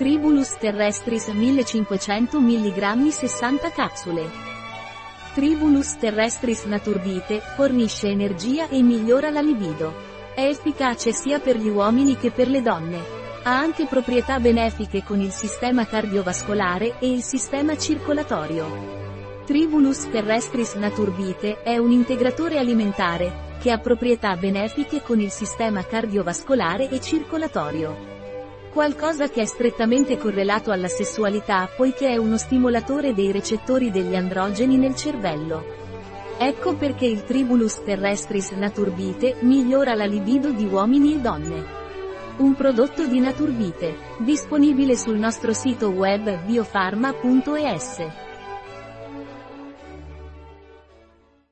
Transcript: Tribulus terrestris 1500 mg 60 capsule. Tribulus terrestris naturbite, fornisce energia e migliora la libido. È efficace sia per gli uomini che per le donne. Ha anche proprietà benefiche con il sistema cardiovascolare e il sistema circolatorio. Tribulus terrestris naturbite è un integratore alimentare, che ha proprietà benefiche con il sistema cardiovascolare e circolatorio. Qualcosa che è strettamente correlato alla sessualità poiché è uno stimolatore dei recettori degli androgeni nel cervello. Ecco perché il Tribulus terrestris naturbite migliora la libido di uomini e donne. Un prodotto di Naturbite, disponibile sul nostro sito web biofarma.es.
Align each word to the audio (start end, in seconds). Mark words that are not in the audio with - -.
Tribulus 0.00 0.56
terrestris 0.56 1.26
1500 1.26 2.40
mg 2.40 3.10
60 3.10 3.70
capsule. 3.70 4.30
Tribulus 5.34 5.98
terrestris 5.98 6.64
naturbite, 6.64 7.42
fornisce 7.54 8.08
energia 8.08 8.66
e 8.70 8.80
migliora 8.80 9.28
la 9.28 9.42
libido. 9.42 9.92
È 10.34 10.40
efficace 10.40 11.12
sia 11.12 11.38
per 11.38 11.58
gli 11.58 11.68
uomini 11.68 12.16
che 12.16 12.30
per 12.30 12.48
le 12.48 12.62
donne. 12.62 12.98
Ha 13.42 13.58
anche 13.58 13.84
proprietà 13.84 14.40
benefiche 14.40 15.04
con 15.04 15.20
il 15.20 15.32
sistema 15.32 15.84
cardiovascolare 15.84 16.98
e 16.98 17.12
il 17.12 17.22
sistema 17.22 17.76
circolatorio. 17.76 19.44
Tribulus 19.44 20.08
terrestris 20.08 20.76
naturbite 20.76 21.60
è 21.60 21.76
un 21.76 21.90
integratore 21.90 22.56
alimentare, 22.56 23.58
che 23.60 23.70
ha 23.70 23.76
proprietà 23.76 24.34
benefiche 24.36 25.02
con 25.02 25.20
il 25.20 25.30
sistema 25.30 25.84
cardiovascolare 25.84 26.88
e 26.88 27.02
circolatorio. 27.02 28.19
Qualcosa 28.72 29.28
che 29.28 29.42
è 29.42 29.44
strettamente 29.46 30.16
correlato 30.16 30.70
alla 30.70 30.86
sessualità 30.86 31.68
poiché 31.76 32.10
è 32.10 32.16
uno 32.16 32.38
stimolatore 32.38 33.12
dei 33.12 33.32
recettori 33.32 33.90
degli 33.90 34.14
androgeni 34.14 34.76
nel 34.76 34.94
cervello. 34.94 35.64
Ecco 36.38 36.76
perché 36.76 37.04
il 37.04 37.24
Tribulus 37.24 37.82
terrestris 37.82 38.52
naturbite 38.52 39.38
migliora 39.40 39.94
la 39.94 40.04
libido 40.04 40.52
di 40.52 40.66
uomini 40.66 41.14
e 41.14 41.18
donne. 41.18 41.78
Un 42.36 42.54
prodotto 42.54 43.06
di 43.06 43.18
Naturbite, 43.18 43.96
disponibile 44.18 44.96
sul 44.96 45.18
nostro 45.18 45.52
sito 45.52 45.88
web 45.88 46.44
biofarma.es. 46.44 48.29